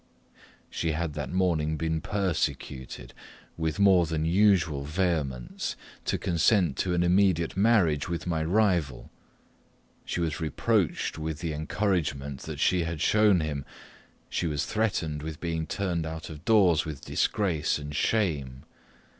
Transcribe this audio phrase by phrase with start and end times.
[0.71, 3.13] She had that morning been persecuted,
[3.55, 9.11] with more than usual vehemence, to consent to an immediate marriage with my rival.
[10.03, 13.63] She was reproached with the encouragement that she had shown him
[14.27, 18.63] she was threatened with being turned out of doors with disgrace and shame.